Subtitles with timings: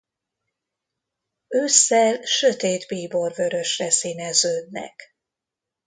[1.47, 5.15] Ősszel sötét bíborvörösre színeződnek.